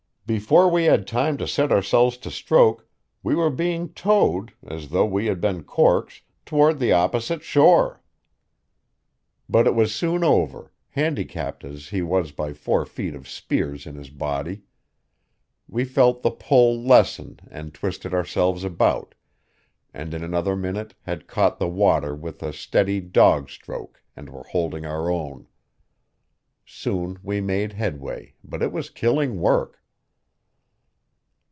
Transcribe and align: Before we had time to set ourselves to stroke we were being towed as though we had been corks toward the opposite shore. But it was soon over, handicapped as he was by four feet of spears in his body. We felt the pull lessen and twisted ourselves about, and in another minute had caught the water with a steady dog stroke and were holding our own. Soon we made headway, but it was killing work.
Before 0.27 0.69
we 0.69 0.85
had 0.85 1.07
time 1.07 1.35
to 1.39 1.47
set 1.47 1.73
ourselves 1.73 2.15
to 2.19 2.31
stroke 2.31 2.87
we 3.21 3.35
were 3.35 3.49
being 3.49 3.89
towed 3.89 4.53
as 4.65 4.87
though 4.87 5.05
we 5.05 5.25
had 5.25 5.41
been 5.41 5.61
corks 5.61 6.21
toward 6.45 6.79
the 6.79 6.93
opposite 6.93 7.43
shore. 7.43 8.01
But 9.49 9.67
it 9.67 9.75
was 9.75 9.93
soon 9.93 10.23
over, 10.23 10.71
handicapped 10.91 11.65
as 11.65 11.89
he 11.89 12.01
was 12.01 12.31
by 12.31 12.53
four 12.53 12.85
feet 12.85 13.13
of 13.13 13.27
spears 13.27 13.85
in 13.85 13.95
his 13.95 14.09
body. 14.09 14.61
We 15.67 15.83
felt 15.83 16.21
the 16.21 16.31
pull 16.31 16.81
lessen 16.81 17.41
and 17.51 17.73
twisted 17.73 18.13
ourselves 18.13 18.63
about, 18.63 19.15
and 19.93 20.13
in 20.13 20.23
another 20.23 20.55
minute 20.55 20.93
had 21.01 21.27
caught 21.27 21.59
the 21.59 21.67
water 21.67 22.15
with 22.15 22.41
a 22.41 22.53
steady 22.53 23.01
dog 23.01 23.49
stroke 23.49 24.01
and 24.15 24.29
were 24.29 24.43
holding 24.45 24.85
our 24.85 25.09
own. 25.11 25.47
Soon 26.65 27.19
we 27.21 27.41
made 27.41 27.73
headway, 27.73 28.35
but 28.45 28.61
it 28.61 28.71
was 28.71 28.89
killing 28.89 29.37
work. 29.41 29.79